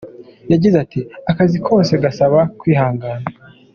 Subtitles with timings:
[0.51, 0.99] Yagize ati
[1.31, 3.25] “Akazi kose gasaba kwihangana.